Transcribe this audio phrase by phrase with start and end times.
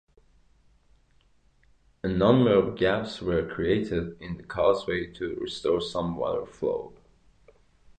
[2.01, 6.93] A number of gaps were created in the causeway to restore some water flow.